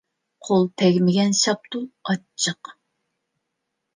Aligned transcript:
قول 0.45 0.63
تەگمىگەن 0.81 1.35
شاپتۇل 1.41 1.85
ئاچچىق. 2.09 2.71